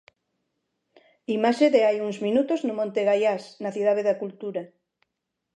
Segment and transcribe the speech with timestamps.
[1.37, 4.63] Imaxe de hai uns minutos no monte Gaiás, na Cidade da Cultura.